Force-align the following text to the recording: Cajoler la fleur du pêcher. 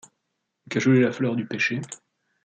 Cajoler 0.67 1.01
la 1.01 1.11
fleur 1.11 1.35
du 1.35 1.45
pêcher. 1.45 1.79